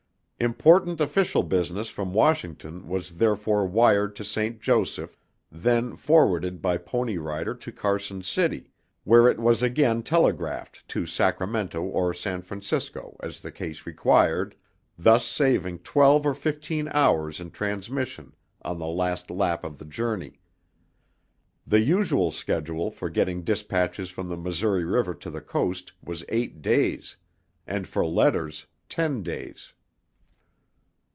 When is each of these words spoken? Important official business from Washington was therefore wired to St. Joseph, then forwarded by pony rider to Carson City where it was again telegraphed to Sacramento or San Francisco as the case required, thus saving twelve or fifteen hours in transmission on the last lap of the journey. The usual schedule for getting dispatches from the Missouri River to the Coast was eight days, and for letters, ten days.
Important 0.43 0.99
official 0.99 1.43
business 1.43 1.87
from 1.87 2.15
Washington 2.15 2.87
was 2.87 3.17
therefore 3.17 3.63
wired 3.67 4.15
to 4.15 4.23
St. 4.23 4.59
Joseph, 4.59 5.15
then 5.51 5.95
forwarded 5.95 6.63
by 6.63 6.77
pony 6.77 7.19
rider 7.19 7.53
to 7.53 7.71
Carson 7.71 8.23
City 8.23 8.71
where 9.03 9.29
it 9.29 9.37
was 9.37 9.61
again 9.61 10.01
telegraphed 10.01 10.83
to 10.87 11.05
Sacramento 11.05 11.83
or 11.83 12.11
San 12.11 12.41
Francisco 12.41 13.17
as 13.21 13.41
the 13.41 13.51
case 13.51 13.85
required, 13.85 14.55
thus 14.97 15.27
saving 15.27 15.77
twelve 15.77 16.25
or 16.25 16.33
fifteen 16.33 16.87
hours 16.87 17.39
in 17.39 17.51
transmission 17.51 18.33
on 18.63 18.79
the 18.79 18.87
last 18.87 19.29
lap 19.29 19.63
of 19.63 19.77
the 19.77 19.85
journey. 19.85 20.41
The 21.67 21.81
usual 21.81 22.31
schedule 22.31 22.89
for 22.89 23.11
getting 23.11 23.43
dispatches 23.43 24.09
from 24.09 24.25
the 24.25 24.37
Missouri 24.37 24.85
River 24.85 25.13
to 25.13 25.29
the 25.29 25.41
Coast 25.41 25.93
was 26.03 26.25
eight 26.29 26.63
days, 26.63 27.15
and 27.67 27.87
for 27.87 28.03
letters, 28.03 28.65
ten 28.89 29.21
days. 29.21 29.73